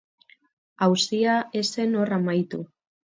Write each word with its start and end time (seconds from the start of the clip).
Auzia 0.85 1.35
ez 1.59 1.63
zen 1.81 1.93
hor 1.99 2.13
amaitu. 2.17 2.61